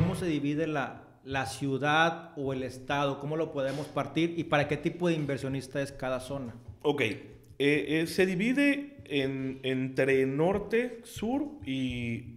cómo 0.00 0.14
se 0.14 0.26
divide 0.26 0.68
la, 0.68 1.02
la, 1.24 1.46
ciudad 1.46 2.30
o 2.36 2.52
el 2.52 2.62
estado, 2.62 3.18
cómo 3.18 3.36
lo 3.36 3.50
podemos 3.50 3.88
partir 3.88 4.34
y 4.36 4.44
para 4.44 4.68
qué 4.68 4.76
tipo 4.76 5.08
de 5.08 5.14
inversionista 5.14 5.82
es 5.82 5.90
cada 5.90 6.20
zona. 6.20 6.54
Ok, 6.82 7.00
eh, 7.00 7.26
eh, 7.58 8.06
se 8.06 8.24
divide 8.24 8.98
en, 9.06 9.58
entre 9.64 10.24
norte, 10.24 11.00
sur 11.02 11.48
y 11.66 12.36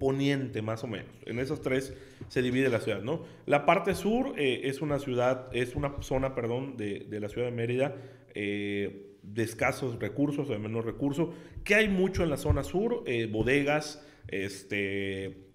poniente 0.00 0.62
más 0.62 0.82
o 0.82 0.88
menos. 0.88 1.12
En 1.26 1.38
esos 1.38 1.62
tres 1.62 1.94
se 2.26 2.42
divide 2.42 2.68
la 2.68 2.80
ciudad, 2.80 3.02
¿no? 3.02 3.24
La 3.46 3.66
parte 3.66 3.94
sur 3.94 4.34
eh, 4.36 4.62
es 4.64 4.82
una 4.82 4.98
ciudad, 4.98 5.48
es 5.52 5.76
una 5.76 6.02
zona, 6.02 6.34
perdón, 6.34 6.76
de, 6.76 7.06
de 7.08 7.20
la 7.20 7.28
ciudad 7.28 7.46
de 7.46 7.52
Mérida 7.52 7.94
de 8.34 9.42
escasos 9.42 9.98
recursos 10.00 10.48
o 10.48 10.52
de 10.52 10.58
menos 10.58 10.84
recursos, 10.84 11.28
que 11.62 11.76
hay 11.76 11.88
mucho 11.88 12.24
en 12.24 12.30
la 12.30 12.36
zona 12.36 12.64
sur, 12.64 13.04
bodegas, 13.30 14.04
este 14.28 15.49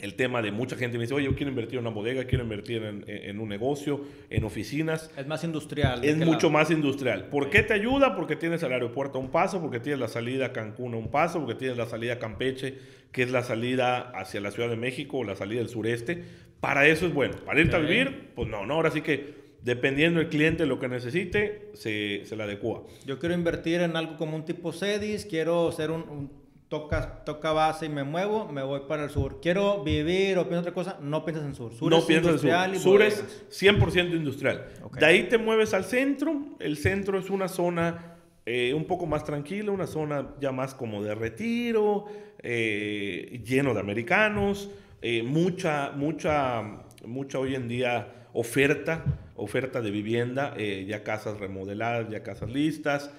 el 0.00 0.14
tema 0.14 0.42
de 0.42 0.50
mucha 0.50 0.76
gente 0.76 0.96
me 0.96 1.04
dice, 1.04 1.14
oye, 1.14 1.26
yo 1.26 1.34
quiero 1.34 1.50
invertir 1.50 1.78
en 1.78 1.86
una 1.86 1.94
bodega, 1.94 2.24
quiero 2.24 2.44
invertir 2.44 2.82
en, 3.06 3.40
un 3.40 3.48
negocio, 3.48 4.04
en 4.30 4.44
oficinas. 4.44 5.10
Es 5.16 5.26
más 5.26 5.44
industrial. 5.44 6.04
Es 6.04 6.16
mucho 6.16 6.50
más 6.50 6.70
industrial. 6.70 7.26
¿Por 7.26 7.50
qué 7.50 7.62
te 7.62 7.74
ayuda? 7.74 8.14
Porque 8.16 8.36
tienes 8.36 8.62
el 8.62 8.72
aeropuerto 8.72 9.18
a 9.18 9.20
un 9.20 9.30
paso, 9.30 9.60
porque 9.60 9.80
tienes 9.80 10.00
la 10.00 10.08
salida 10.08 10.46
a 10.46 10.52
Cancún 10.52 10.94
a 10.94 10.96
un 10.96 11.10
paso, 11.10 11.40
porque 11.40 11.54
tienes 11.54 11.76
la 11.76 11.86
salida 11.86 12.14
a 12.14 12.18
Campeche, 12.18 12.78
que 13.12 13.22
es 13.22 13.30
la 13.30 13.42
salida 13.42 14.10
hacia 14.10 14.40
la 14.40 14.50
Ciudad 14.50 14.68
de 14.68 14.76
México 14.76 15.18
o 15.18 15.24
la 15.24 15.36
salida 15.36 15.60
del 15.60 15.68
sureste. 15.68 16.22
Para 16.60 16.86
eso 16.86 17.06
es 17.06 17.14
bueno. 17.14 17.36
Para 17.44 17.60
irte 17.60 17.76
a 17.76 17.78
vivir, 17.78 18.30
pues 18.34 18.48
no, 18.48 18.66
no. 18.66 18.74
Ahora 18.74 18.90
sí 18.90 19.00
que 19.00 19.40
dependiendo 19.62 20.20
del 20.20 20.28
cliente 20.28 20.66
lo 20.66 20.78
que 20.78 20.88
necesite, 20.88 21.70
se, 21.74 22.22
se 22.24 22.36
le 22.36 22.42
adecua. 22.42 22.84
Yo 23.06 23.18
quiero 23.18 23.34
invertir 23.34 23.80
en 23.82 23.96
algo 23.96 24.16
como 24.16 24.36
un 24.36 24.44
tipo 24.44 24.72
CEDIS, 24.72 25.26
quiero 25.26 25.70
ser 25.72 25.90
un 25.90 26.40
toca, 26.70 27.24
toca 27.24 27.52
base 27.52 27.86
y 27.86 27.88
me 27.88 28.04
muevo, 28.04 28.46
me 28.46 28.62
voy 28.62 28.82
para 28.88 29.04
el 29.04 29.10
sur. 29.10 29.40
Quiero 29.42 29.82
vivir 29.82 30.38
o 30.38 30.44
pienso 30.44 30.60
otra 30.60 30.72
cosa, 30.72 30.98
no 31.02 31.24
piensas 31.24 31.44
en 31.44 31.54
sur. 31.54 31.74
Sur 31.74 31.90
no 31.90 31.98
es 31.98 32.04
piensas 32.04 32.42
en 32.44 32.74
sur. 32.74 32.80
Sur 32.80 33.02
es 33.02 33.44
100% 33.50 34.14
industrial. 34.14 34.66
De 34.98 35.04
ahí 35.04 35.24
te 35.24 35.36
mueves 35.36 35.74
al 35.74 35.84
centro. 35.84 36.32
El 36.60 36.76
centro 36.76 37.18
es 37.18 37.28
una 37.28 37.48
zona 37.48 38.16
eh, 38.46 38.72
un 38.72 38.84
poco 38.84 39.04
más 39.04 39.24
tranquila, 39.24 39.72
una 39.72 39.88
zona 39.88 40.34
ya 40.40 40.52
más 40.52 40.74
como 40.74 41.02
de 41.02 41.14
retiro, 41.14 42.06
eh, 42.38 43.42
lleno 43.44 43.74
de 43.74 43.80
americanos, 43.80 44.70
eh, 45.02 45.24
mucha, 45.24 45.90
mucha, 45.90 46.62
mucha 47.04 47.38
hoy 47.40 47.56
en 47.56 47.66
día 47.66 48.28
oferta, 48.32 49.04
oferta 49.34 49.80
de 49.80 49.90
vivienda, 49.90 50.56
ya 50.56 51.02
casas 51.02 51.40
remodeladas, 51.40 52.08
ya 52.10 52.22
casas 52.22 52.48
listas. 52.50 53.10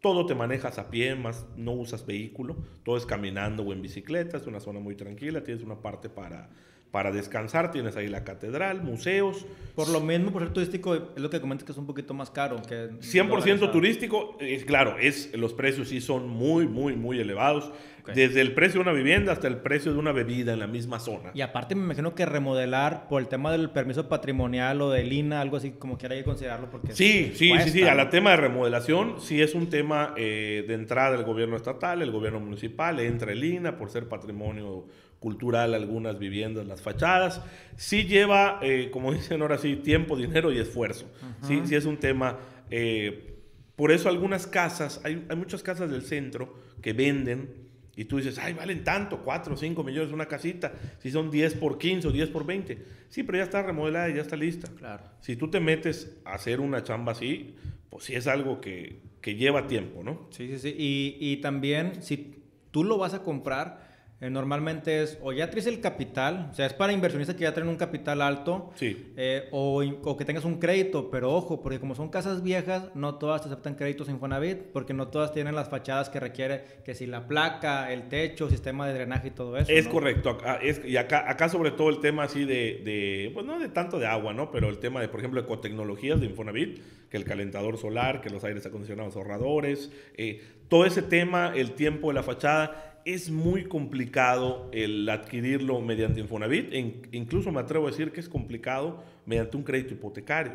Todo 0.00 0.26
te 0.26 0.34
manejas 0.34 0.78
a 0.78 0.90
pie, 0.90 1.16
más 1.16 1.46
no 1.56 1.72
usas 1.72 2.06
vehículo, 2.06 2.56
todo 2.84 2.96
es 2.96 3.04
caminando 3.04 3.64
o 3.64 3.72
en 3.72 3.82
bicicleta, 3.82 4.36
es 4.36 4.46
una 4.46 4.60
zona 4.60 4.78
muy 4.78 4.94
tranquila, 4.94 5.42
tienes 5.42 5.64
una 5.64 5.82
parte 5.82 6.08
para, 6.08 6.50
para 6.90 7.12
descansar, 7.12 7.70
tienes 7.70 7.96
ahí 7.96 8.08
la 8.08 8.24
catedral, 8.24 8.82
museos. 8.82 9.44
Por 9.74 9.88
lo 9.88 10.00
mismo, 10.00 10.32
por 10.32 10.42
ser 10.42 10.52
turístico, 10.52 10.94
es 10.94 11.02
lo 11.16 11.30
que 11.30 11.40
comentas 11.40 11.64
que 11.64 11.72
es 11.72 11.78
un 11.78 11.86
poquito 11.86 12.14
más 12.14 12.30
caro. 12.30 12.60
Que 12.62 12.90
100% 12.90 13.70
turístico, 13.70 14.36
es, 14.40 14.64
claro, 14.64 14.96
es, 14.98 15.30
los 15.34 15.52
precios 15.52 15.88
sí 15.88 16.00
son 16.00 16.28
muy, 16.28 16.66
muy, 16.66 16.96
muy 16.96 17.20
elevados. 17.20 17.70
Desde 18.14 18.40
el 18.40 18.54
precio 18.54 18.82
de 18.82 18.88
una 18.88 18.92
vivienda 18.92 19.32
hasta 19.32 19.48
el 19.48 19.58
precio 19.58 19.92
de 19.92 19.98
una 19.98 20.12
bebida 20.12 20.54
en 20.54 20.60
la 20.60 20.66
misma 20.66 20.98
zona. 20.98 21.30
Y 21.34 21.42
aparte 21.42 21.74
me 21.74 21.84
imagino 21.84 22.14
que 22.14 22.24
remodelar 22.24 23.06
por 23.06 23.20
el 23.20 23.28
tema 23.28 23.52
del 23.52 23.68
permiso 23.68 24.08
patrimonial 24.08 24.80
o 24.80 24.90
del 24.90 25.12
INA, 25.12 25.42
algo 25.42 25.58
así 25.58 25.72
como 25.72 25.98
que 25.98 26.06
hay 26.06 26.18
que 26.20 26.24
considerarlo. 26.24 26.70
Porque 26.70 26.94
sí, 26.94 27.32
sí, 27.34 27.52
sí, 27.64 27.70
sí. 27.70 27.82
A 27.82 27.94
la 27.94 28.08
tema 28.08 28.30
de 28.30 28.38
remodelación 28.38 29.20
sí 29.20 29.42
es 29.42 29.54
un 29.54 29.68
tema 29.68 30.14
eh, 30.16 30.64
de 30.66 30.72
entrada 30.72 31.12
del 31.12 31.24
gobierno 31.24 31.56
estatal, 31.56 32.00
el 32.00 32.10
gobierno 32.10 32.40
municipal, 32.40 32.98
entra 33.00 33.30
el 33.30 33.44
INA 33.44 33.76
por 33.76 33.90
ser 33.90 34.08
patrimonio 34.08 34.86
cultural 35.18 35.74
algunas 35.74 36.18
viviendas, 36.18 36.66
las 36.66 36.77
fachadas. 36.80 37.40
Sí 37.76 38.04
lleva, 38.04 38.58
eh, 38.62 38.90
como 38.92 39.12
dicen 39.14 39.42
ahora 39.42 39.58
sí, 39.58 39.76
tiempo, 39.76 40.16
dinero 40.16 40.52
y 40.52 40.58
esfuerzo. 40.58 41.06
Sí, 41.42 41.62
sí 41.64 41.74
es 41.74 41.84
un 41.84 41.98
tema... 41.98 42.38
Eh, 42.70 43.34
por 43.76 43.92
eso 43.92 44.08
algunas 44.08 44.48
casas, 44.48 45.00
hay, 45.04 45.24
hay 45.28 45.36
muchas 45.36 45.62
casas 45.62 45.88
del 45.88 46.02
centro 46.02 46.52
que 46.82 46.92
venden 46.92 47.68
y 47.98 48.04
tú 48.04 48.18
dices, 48.18 48.38
ay, 48.38 48.52
valen 48.52 48.84
tanto, 48.84 49.24
4 49.24 49.54
o 49.54 49.56
5 49.56 49.82
millones 49.82 50.12
una 50.12 50.26
casita, 50.26 50.72
si 51.00 51.10
son 51.10 51.32
10 51.32 51.54
por 51.54 51.78
15 51.78 52.06
o 52.06 52.10
10 52.12 52.30
por 52.30 52.46
20. 52.46 52.78
Sí, 53.08 53.24
pero 53.24 53.38
ya 53.38 53.44
está 53.44 53.60
remodelada 53.62 54.08
y 54.08 54.14
ya 54.14 54.22
está 54.22 54.36
lista. 54.36 54.68
Claro. 54.78 55.02
Si 55.20 55.34
tú 55.34 55.50
te 55.50 55.58
metes 55.58 56.16
a 56.24 56.34
hacer 56.34 56.60
una 56.60 56.84
chamba 56.84 57.10
así, 57.10 57.56
pues 57.90 58.04
sí 58.04 58.14
es 58.14 58.28
algo 58.28 58.60
que, 58.60 59.00
que 59.20 59.34
lleva 59.34 59.66
tiempo, 59.66 60.04
¿no? 60.04 60.28
Sí, 60.30 60.46
sí, 60.48 60.58
sí. 60.58 60.74
Y, 60.78 61.16
y 61.20 61.36
también, 61.38 62.02
si 62.02 62.36
tú 62.70 62.84
lo 62.84 62.98
vas 62.98 63.14
a 63.14 63.24
comprar, 63.24 63.87
eh, 64.20 64.30
normalmente 64.30 65.02
es 65.02 65.16
o 65.22 65.32
ya 65.32 65.48
traes 65.48 65.68
el 65.68 65.80
capital, 65.80 66.48
o 66.50 66.54
sea, 66.54 66.66
es 66.66 66.72
para 66.72 66.92
inversionistas 66.92 67.36
que 67.36 67.42
ya 67.42 67.54
traen 67.54 67.68
un 67.68 67.76
capital 67.76 68.20
alto, 68.20 68.70
sí. 68.74 69.12
Eh, 69.16 69.48
o, 69.52 69.80
o, 70.02 70.16
que 70.16 70.24
tengas 70.24 70.44
un 70.44 70.58
crédito, 70.58 71.08
pero 71.08 71.32
ojo, 71.32 71.62
porque 71.62 71.78
como 71.78 71.94
son 71.94 72.08
casas 72.08 72.42
viejas, 72.42 72.90
no 72.96 73.14
todas 73.14 73.42
te 73.42 73.48
aceptan 73.48 73.76
créditos 73.76 74.08
Infonavit, 74.08 74.58
porque 74.72 74.92
no 74.92 75.06
todas 75.06 75.32
tienen 75.32 75.54
las 75.54 75.68
fachadas 75.68 76.10
que 76.10 76.18
requiere, 76.18 76.64
que 76.84 76.96
si 76.96 77.06
la 77.06 77.28
placa, 77.28 77.92
el 77.92 78.08
techo, 78.08 78.50
sistema 78.50 78.88
de 78.88 78.94
drenaje 78.94 79.28
y 79.28 79.30
todo 79.30 79.56
eso. 79.56 79.70
Es 79.70 79.86
correcto, 79.86 80.36
es, 80.62 80.84
y 80.84 80.96
acá, 80.96 81.30
acá 81.30 81.48
sobre 81.48 81.70
todo 81.70 81.88
el 81.88 82.00
tema 82.00 82.24
así 82.24 82.44
de, 82.44 82.82
de, 82.84 83.30
pues 83.32 83.46
no 83.46 83.60
de 83.60 83.68
tanto 83.68 84.00
de 84.00 84.06
agua, 84.08 84.34
¿no? 84.34 84.50
Pero 84.50 84.68
el 84.68 84.78
tema 84.78 85.00
de, 85.00 85.08
por 85.08 85.20
ejemplo, 85.20 85.40
ecotecnologías 85.40 86.20
de 86.20 86.26
Infonavit, 86.26 86.80
que 87.10 87.16
el 87.16 87.24
calentador 87.24 87.78
solar, 87.78 88.20
que 88.20 88.30
los 88.30 88.44
aires 88.44 88.66
acondicionados 88.66 89.16
ahorradores, 89.16 89.90
eh, 90.16 90.42
todo 90.68 90.84
ese 90.84 91.02
tema, 91.02 91.52
el 91.54 91.72
tiempo 91.72 92.08
de 92.08 92.14
la 92.14 92.22
fachada, 92.22 93.00
es 93.04 93.30
muy 93.30 93.64
complicado 93.64 94.68
el 94.72 95.08
adquirirlo 95.08 95.80
mediante 95.80 96.20
Infonavit. 96.20 96.74
incluso 97.12 97.50
me 97.50 97.60
atrevo 97.60 97.86
a 97.86 97.90
decir 97.90 98.12
que 98.12 98.20
es 98.20 98.28
complicado 98.28 99.02
mediante 99.24 99.56
un 99.56 99.62
crédito 99.62 99.94
hipotecario. 99.94 100.52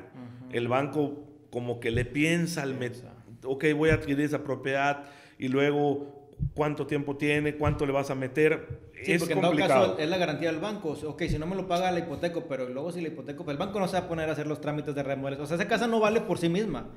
El 0.51 0.67
banco 0.67 1.23
como 1.49 1.79
que 1.79 1.89
le 1.89 2.05
piensa 2.05 2.61
al... 2.61 2.77
Ok, 3.43 3.65
voy 3.75 3.89
a 3.89 3.95
adquirir 3.95 4.21
esa 4.21 4.43
propiedad 4.43 5.05
y 5.39 5.47
luego 5.47 6.22
cuánto 6.53 6.85
tiempo 6.85 7.17
tiene, 7.17 7.55
cuánto 7.55 7.85
le 7.85 7.91
vas 7.91 8.09
a 8.09 8.15
meter. 8.15 8.83
Sí, 9.03 9.17
porque 9.17 9.33
en 9.33 9.41
todo 9.41 9.55
caso 9.55 9.97
es 9.97 10.09
la 10.09 10.17
garantía 10.17 10.51
del 10.51 10.61
banco. 10.61 10.97
Ok, 11.05 11.23
si 11.23 11.37
no 11.37 11.45
me 11.45 11.55
lo 11.55 11.67
paga 11.67 11.91
la 11.91 11.99
hipoteca, 11.99 12.39
pero 12.47 12.69
luego 12.69 12.91
si 12.91 13.01
la 13.01 13.09
hipoteca, 13.09 13.43
pues 13.43 13.53
el 13.53 13.57
banco 13.57 13.79
no 13.79 13.87
se 13.87 13.97
va 13.97 14.05
a 14.05 14.07
poner 14.07 14.29
a 14.29 14.31
hacer 14.31 14.47
los 14.47 14.61
trámites 14.61 14.95
de 14.95 15.03
remodelación. 15.03 15.43
O 15.43 15.47
sea, 15.47 15.55
esa 15.55 15.67
casa 15.67 15.87
no 15.87 15.99
vale 15.99 16.21
por 16.21 16.37
sí 16.37 16.49
misma. 16.49 16.89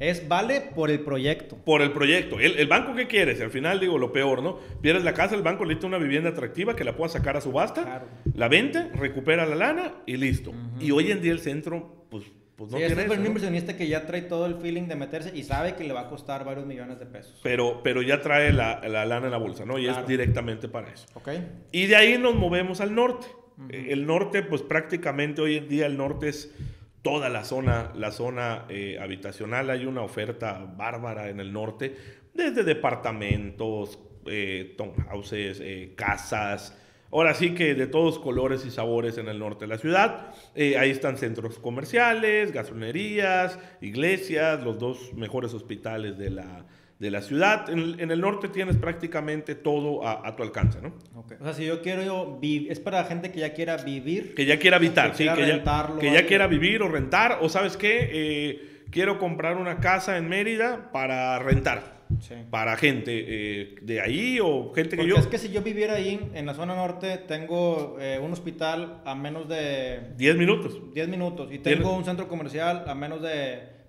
Es 0.00 0.26
vale 0.28 0.60
por 0.74 0.90
el 0.90 1.00
proyecto. 1.00 1.56
Por 1.64 1.82
el 1.82 1.92
proyecto. 1.92 2.40
El, 2.40 2.66
banco, 2.66 2.94
¿qué 2.94 3.06
quiere? 3.06 3.36
Si 3.36 3.42
al 3.42 3.50
final 3.50 3.80
digo 3.80 3.98
lo 3.98 4.12
peor, 4.12 4.42
¿no? 4.42 4.58
Pierdes 4.80 5.04
la 5.04 5.14
casa, 5.14 5.34
el 5.34 5.42
banco 5.42 5.64
necesita 5.64 5.86
una 5.86 5.98
vivienda 5.98 6.30
atractiva 6.30 6.74
que 6.74 6.84
la 6.84 6.96
pueda 6.96 7.10
sacar 7.10 7.36
a 7.36 7.40
subasta, 7.40 8.04
la 8.34 8.48
vende, 8.48 8.90
recupera 8.94 9.46
la 9.46 9.54
lana 9.54 9.94
y 10.06 10.16
listo. 10.16 10.52
Y 10.80 10.90
hoy 10.90 11.10
en 11.10 11.22
día 11.22 11.32
el 11.32 11.40
centro, 11.40 12.06
pues 12.10 12.24
pues 12.62 12.72
no 12.72 12.78
tiene 12.78 13.02
es 13.02 13.18
un 13.18 13.26
inversionista 13.26 13.76
que 13.76 13.88
ya 13.88 14.06
trae 14.06 14.22
todo 14.22 14.46
el 14.46 14.54
feeling 14.56 14.86
de 14.86 14.94
meterse 14.94 15.32
y 15.34 15.42
sabe 15.42 15.74
que 15.74 15.82
le 15.82 15.92
va 15.92 16.02
a 16.02 16.08
costar 16.08 16.44
varios 16.44 16.64
millones 16.64 16.98
de 16.98 17.06
pesos. 17.06 17.40
Pero, 17.42 17.82
pero 17.82 18.02
ya 18.02 18.20
trae 18.20 18.52
la, 18.52 18.80
la 18.86 19.04
lana 19.04 19.26
en 19.26 19.32
la 19.32 19.38
bolsa, 19.38 19.64
¿no? 19.64 19.78
Y 19.78 19.88
es 19.88 20.06
directamente 20.06 20.68
para 20.68 20.92
eso. 20.92 21.06
Ok. 21.14 21.30
Y 21.72 21.86
de 21.86 21.96
ahí 21.96 22.18
nos 22.18 22.34
movemos 22.34 22.80
al 22.80 22.94
norte. 22.94 23.26
El 23.70 24.06
norte, 24.06 24.42
pues 24.42 24.62
prácticamente 24.62 25.40
hoy 25.40 25.56
en 25.56 25.68
día 25.68 25.86
el 25.86 25.96
norte 25.96 26.28
es 26.28 26.54
toda 27.02 27.28
la 27.28 27.44
zona, 27.44 27.92
la 27.96 28.12
zona 28.12 28.64
eh, 28.68 28.98
habitacional. 29.00 29.70
Hay 29.70 29.84
una 29.84 30.02
oferta 30.02 30.72
bárbara 30.76 31.28
en 31.28 31.40
el 31.40 31.52
norte, 31.52 31.96
desde 32.32 32.62
departamentos, 32.62 33.98
eh, 34.26 34.74
townhouses, 34.78 35.60
eh, 35.60 35.94
casas, 35.96 36.78
Ahora 37.12 37.34
sí 37.34 37.54
que 37.54 37.74
de 37.74 37.86
todos 37.86 38.18
colores 38.18 38.64
y 38.64 38.70
sabores 38.70 39.18
en 39.18 39.28
el 39.28 39.38
norte 39.38 39.66
de 39.66 39.68
la 39.68 39.76
ciudad. 39.76 40.32
Eh, 40.54 40.78
ahí 40.78 40.90
están 40.90 41.18
centros 41.18 41.58
comerciales, 41.58 42.52
gasolinerías, 42.52 43.58
iglesias, 43.82 44.62
los 44.64 44.78
dos 44.78 45.12
mejores 45.12 45.52
hospitales 45.52 46.16
de 46.16 46.30
la, 46.30 46.64
de 46.98 47.10
la 47.10 47.20
ciudad. 47.20 47.68
En 47.68 48.10
el, 48.10 48.20
norte 48.20 48.48
tienes 48.48 48.76
prácticamente 48.76 49.54
todo 49.54 50.06
a, 50.06 50.34
tu 50.34 50.42
alcance, 50.42 50.80
¿no? 50.80 50.94
O 51.14 51.44
sea, 51.44 51.52
si 51.52 51.66
yo 51.66 51.82
quiero 51.82 52.38
vivir, 52.38 52.72
es 52.72 52.80
para 52.80 53.04
gente 53.04 53.30
que 53.30 53.40
ya 53.40 53.52
quiera 53.52 53.76
vivir. 53.76 54.34
Que 54.34 54.46
ya 54.46 54.58
quiera 54.58 54.78
habitar, 54.78 55.14
sí, 55.14 55.24
que 55.24 55.46
ya, 55.46 55.62
que 56.00 56.12
ya 56.12 56.26
quiera 56.26 56.46
vivir 56.46 56.80
o 56.80 56.88
rentar, 56.88 57.40
o 57.42 57.50
sabes 57.50 57.76
qué, 57.76 58.08
eh, 58.10 58.84
quiero 58.90 59.18
comprar 59.18 59.58
una 59.58 59.80
casa 59.80 60.16
en 60.16 60.30
Mérida 60.30 60.90
para 60.92 61.38
rentar 61.40 62.01
para 62.50 62.76
gente 62.76 63.12
eh, 63.14 63.74
de 63.82 64.00
ahí 64.00 64.38
o 64.40 64.72
gente 64.72 64.96
que 64.96 65.06
yo... 65.06 65.16
es 65.16 65.26
que 65.26 65.38
si 65.38 65.50
yo 65.50 65.62
viviera 65.62 65.94
ahí, 65.94 66.30
en 66.34 66.46
la 66.46 66.54
zona 66.54 66.74
norte, 66.74 67.18
tengo 67.18 67.96
eh, 68.00 68.18
un 68.22 68.32
hospital 68.32 69.02
a 69.04 69.14
menos 69.14 69.48
de 69.48 70.14
10 70.16 70.36
minutos. 70.36 70.80
10 70.94 71.08
minutos 71.08 71.52
y 71.52 71.58
tengo 71.58 71.96
un 71.96 72.04
centro 72.04 72.28
comercial 72.28 72.84
a 72.86 72.94
menos 72.94 73.22
de 73.22 73.81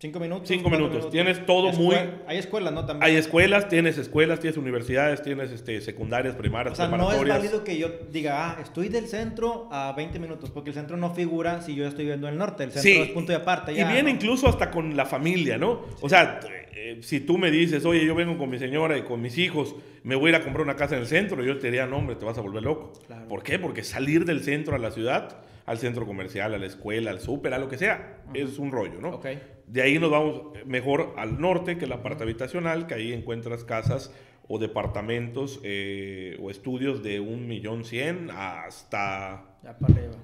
5 0.00 0.18
minutos. 0.18 0.48
Cinco 0.48 0.70
minutos. 0.70 1.10
Tienes 1.10 1.44
todo 1.44 1.72
muy- 1.72 1.94
Hay 2.26 2.38
escuelas, 2.38 2.72
¿no? 2.72 2.86
También. 2.86 3.02
Hay 3.04 3.16
escuelas, 3.16 3.68
tienes 3.68 3.98
escuelas, 3.98 4.40
tienes 4.40 4.56
universidades, 4.56 5.20
tienes 5.22 5.50
este, 5.50 5.78
secundarias, 5.82 6.34
primarias, 6.36 6.72
O 6.72 6.76
sea, 6.76 6.86
no 6.88 6.94
es 6.94 7.18
preparatorias. 7.18 7.36
válido 7.38 7.64
que 7.64 7.76
yo 7.78 7.88
diga, 8.10 8.48
ah, 8.52 8.58
estoy 8.62 8.88
del 8.88 9.06
centro 9.08 9.68
a 9.70 9.92
20 9.94 10.18
minutos, 10.18 10.50
porque 10.50 10.70
el 10.70 10.74
centro 10.74 10.96
no 10.96 11.14
figura 11.14 11.60
si 11.60 11.74
yo 11.74 11.86
estoy 11.86 12.06
viendo 12.06 12.28
el 12.28 12.38
norte. 12.38 12.64
El 12.64 12.72
centro 12.72 12.90
Sí. 12.90 12.98
es 12.98 13.08
punto 13.10 13.32
de 13.32 13.36
aparte. 13.36 13.72
Y 13.72 13.76
viene 13.76 14.04
¿no? 14.04 14.08
incluso 14.08 14.48
hasta 14.48 14.70
con 14.70 14.96
la 14.96 15.04
familia, 15.04 15.58
¿no? 15.58 15.82
O 16.00 16.08
sea, 16.08 16.40
eh, 16.74 17.00
si 17.02 17.20
tú 17.20 17.36
me 17.36 17.50
dices, 17.50 17.84
oye, 17.84 18.06
yo 18.06 18.14
vengo 18.14 18.38
con 18.38 18.48
mi 18.48 18.58
señora 18.58 18.96
y 18.96 19.02
con 19.02 19.20
mis 19.20 19.36
hijos, 19.36 19.74
me 20.02 20.14
voy 20.14 20.28
a 20.28 20.30
ir 20.30 20.36
a 20.36 20.42
comprar 20.42 20.62
una 20.64 20.76
casa 20.76 20.94
en 20.94 21.02
el 21.02 21.08
centro, 21.08 21.44
yo 21.44 21.58
te 21.58 21.66
diría, 21.66 21.84
no, 21.84 21.98
hombre, 21.98 22.16
te 22.16 22.24
vas 22.24 22.38
a 22.38 22.40
volver 22.40 22.62
loco. 22.62 22.94
Claro. 23.06 23.28
¿Por 23.28 23.42
qué? 23.42 23.58
Porque 23.58 23.84
salir 23.84 24.24
del 24.24 24.42
centro 24.42 24.74
a 24.74 24.78
la 24.78 24.92
ciudad, 24.92 25.42
al 25.70 25.78
centro 25.78 26.04
comercial, 26.04 26.52
a 26.52 26.58
la 26.58 26.66
escuela, 26.66 27.12
al 27.12 27.20
súper, 27.20 27.54
a 27.54 27.58
lo 27.58 27.68
que 27.68 27.78
sea, 27.78 28.24
es 28.34 28.58
un 28.58 28.72
rollo, 28.72 29.00
¿no? 29.00 29.10
Ok. 29.10 29.26
De 29.68 29.82
ahí 29.82 30.00
nos 30.00 30.10
vamos 30.10 30.42
mejor 30.66 31.14
al 31.16 31.40
norte, 31.40 31.78
que 31.78 31.86
la 31.86 32.02
parte 32.02 32.24
habitacional, 32.24 32.88
que 32.88 32.94
ahí 32.94 33.12
encuentras 33.12 33.62
casas 33.62 34.12
o 34.48 34.58
departamentos 34.58 35.60
eh, 35.62 36.36
o 36.42 36.50
estudios 36.50 37.04
de 37.04 37.20
un 37.20 37.46
millón 37.46 37.84
cien 37.84 38.30
hasta 38.32 39.44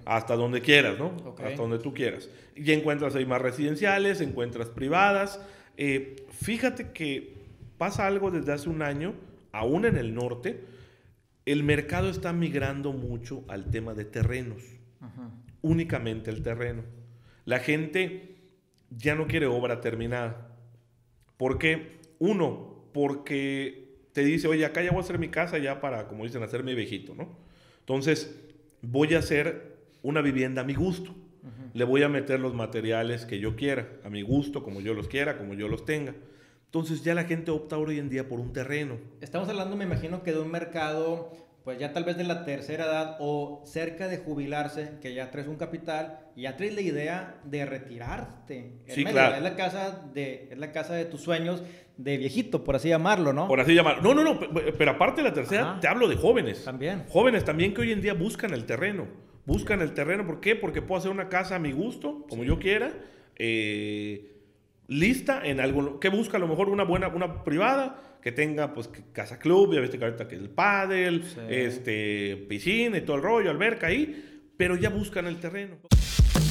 hasta 0.05 0.35
donde 0.35 0.63
quieras, 0.63 0.99
¿no? 0.99 1.13
Hasta 1.39 1.63
donde 1.63 1.79
tú 1.79 1.95
quieras. 1.95 2.29
Y 2.57 2.73
encuentras 2.73 3.15
ahí 3.15 3.25
más 3.25 3.41
residenciales, 3.41 4.21
encuentras 4.21 4.69
privadas. 4.71 5.41
Eh, 5.77 6.17
fíjate 6.31 6.91
que 6.91 7.35
pasa 7.79 8.09
algo 8.09 8.33
desde 8.33 8.53
hace 8.53 8.69
un 8.69 8.83
año, 8.83 9.15
aún 9.53 9.85
en 9.85 9.97
el 9.97 10.13
norte, 10.13 10.65
el 11.45 11.63
mercado 11.63 12.11
está 12.11 12.33
migrando 12.33 12.93
mucho 12.93 13.45
al 13.47 13.71
tema 13.71 13.95
de 13.95 14.07
terrenos, 14.07 14.65
Ajá. 15.01 15.31
únicamente 15.63 16.31
el 16.31 16.43
terreno. 16.43 16.83
La 17.45 17.59
gente 17.59 18.37
ya 18.91 19.15
no 19.15 19.27
quiere 19.27 19.47
obra 19.47 19.81
terminada. 19.81 20.57
¿Por 21.37 21.59
qué? 21.59 22.01
Uno, 22.19 22.85
porque 22.93 23.99
te 24.13 24.25
dice, 24.25 24.49
oye, 24.49 24.65
acá 24.65 24.83
ya 24.83 24.91
voy 24.91 24.99
a 24.99 25.03
hacer 25.03 25.19
mi 25.19 25.29
casa 25.29 25.59
ya 25.59 25.81
para, 25.81 26.09
como 26.09 26.25
dicen, 26.25 26.43
hacerme 26.43 26.75
viejito, 26.75 27.15
¿no? 27.15 27.37
Entonces, 27.81 28.35
voy 28.83 29.15
a 29.15 29.19
hacer 29.19 29.77
una 30.03 30.23
vivienda 30.23 30.63
a 30.63 30.65
mi 30.65 30.75
gusto. 30.75 31.15
Le 31.75 31.85
voy 31.85 32.03
a 32.03 32.09
meter 32.09 32.41
los 32.41 32.55
materiales 32.55 33.27
que 33.27 33.39
yo 33.39 33.55
quiera, 33.55 33.87
a 34.03 34.09
mi 34.09 34.23
gusto, 34.23 34.63
como 34.63 34.81
yo 34.81 34.95
los 34.95 35.09
quiera, 35.09 35.37
como 35.37 35.53
yo 35.55 35.69
los 35.69 35.85
tenga. 35.85 36.15
Entonces 36.65 37.05
ya 37.05 37.15
la 37.15 37.25
gente 37.25 37.51
opta 37.51 37.77
hoy 37.77 37.99
en 37.99 38.09
día 38.09 38.27
por 38.29 38.41
un 38.41 38.53
terreno. 38.53 38.97
Estamos 39.21 39.49
hablando, 39.49 39.77
me 39.77 39.85
imagino, 39.85 40.23
que 40.23 40.33
de 40.33 40.41
un 40.41 40.51
mercado, 40.51 41.31
pues 41.67 41.81
ya 41.81 41.93
tal 41.93 42.05
vez 42.05 42.17
de 42.17 42.23
la 42.23 42.45
tercera 42.45 42.85
edad 42.85 43.17
o 43.19 43.65
cerca 43.67 44.07
de 44.07 44.19
jubilarse, 44.19 44.93
que 45.03 45.13
ya 45.15 45.33
traes 45.33 45.49
un 45.49 45.57
capital 45.57 46.21
y 46.37 46.43
ya 46.43 46.57
traes 46.57 46.77
la 46.77 46.81
idea 46.81 47.41
de 47.43 47.67
retirarte. 47.67 48.71
Sí, 48.87 49.01
medio. 49.03 49.11
claro. 49.17 49.35
Es 49.35 49.43
la 49.43 49.57
casa 49.57 50.09
de, 50.15 50.47
es 50.53 50.59
la 50.59 50.71
casa 50.71 50.95
de 50.95 51.07
tus 51.07 51.23
sueños 51.23 51.65
de 51.97 52.19
viejito, 52.19 52.63
por 52.63 52.77
así 52.77 52.89
llamarlo, 52.91 53.33
¿no? 53.33 53.49
Por 53.49 53.59
así 53.59 53.75
llamar. 53.75 54.01
No, 54.01 54.15
no, 54.15 54.23
no, 54.23 54.39
pe- 54.39 54.73
pero 54.79 54.93
aparte 54.93 55.23
de 55.23 55.29
la 55.29 55.35
tercera, 55.35 55.71
Ajá. 55.73 55.81
te 55.81 55.89
hablo 55.89 56.07
de 56.07 56.15
jóvenes. 56.15 56.63
También. 56.65 57.03
Jóvenes 57.09 57.45
también 57.45 57.75
que 57.75 57.81
hoy 57.81 57.91
en 57.91 58.01
día 58.01 58.15
buscan 58.15 58.55
el 58.55 58.65
terreno. 58.65 59.09
Buscan 59.45 59.81
el 59.83 59.93
terreno, 59.93 60.25
¿por 60.25 60.39
qué? 60.41 60.55
Porque 60.55 60.83
puedo 60.83 61.01
hacer 61.01 61.11
una 61.11 61.29
casa 61.29 61.57
a 61.57 61.59
mi 61.59 61.73
gusto, 61.73 62.27
como 62.29 62.45
yo 62.45 62.61
quiera, 62.61 62.93
eh, 63.37 64.36
lista 64.89 65.41
en 65.45 65.61
algo, 65.61 65.99
que 66.01 66.09
busca 66.09 66.37
a 66.37 66.41
lo 66.41 66.49
mejor 66.49 66.69
una 66.69 66.85
buena, 66.85 67.09
una 67.09 67.45
privada, 67.45 68.01
que 68.23 68.33
tenga 68.33 68.75
pues 68.75 68.89
que 68.89 69.03
casa 69.13 69.39
club, 69.39 69.75
ya 69.75 69.81
viste 69.81 69.99
que 69.99 70.05
ahorita 70.05 70.27
que 70.29 70.35
el 70.35 70.49
pádel, 70.51 71.25
Sí. 71.25 71.41
este, 71.49 72.37
piscina 72.49 72.99
y 72.99 73.03
todo 73.03 73.17
el 73.17 73.23
rollo, 73.23 73.51
alberca 73.51 73.87
ahí, 73.89 74.51
pero 74.57 74.77
ya 74.77 74.89
buscan 74.91 75.27
el 75.27 75.37
terreno. 75.37 75.77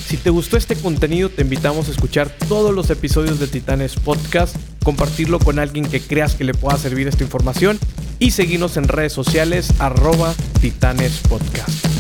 Si 0.06 0.18
te 0.18 0.30
gustó 0.30 0.56
este 0.58 0.76
contenido, 0.76 1.30
te 1.30 1.42
invitamos 1.42 1.88
a 1.88 1.92
escuchar 1.92 2.30
todos 2.48 2.74
los 2.74 2.90
episodios 2.92 3.40
de 3.40 3.48
Titanes 3.48 3.96
Podcast, 3.96 4.56
compartirlo 4.84 5.40
con 5.40 5.58
alguien 5.60 5.86
que 5.90 6.00
creas 6.00 6.36
que 6.36 6.44
le 6.44 6.54
pueda 6.54 6.78
servir 6.78 7.08
esta 7.08 7.24
información 7.24 7.80
y 8.20 8.32
seguirnos 8.32 8.78
en 8.78 8.88
redes 8.88 9.14
sociales 9.14 9.74
arroba 9.80 10.34
Titanes 10.62 11.22
Podcast. 11.28 11.95